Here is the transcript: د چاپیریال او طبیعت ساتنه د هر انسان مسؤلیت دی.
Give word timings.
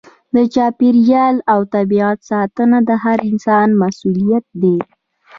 د 0.35 0.37
چاپیریال 0.55 1.35
او 1.53 1.59
طبیعت 1.75 2.17
ساتنه 2.31 2.77
د 2.89 2.91
هر 3.03 3.17
انسان 3.29 3.67
مسؤلیت 3.81 4.45
دی. 4.61 4.77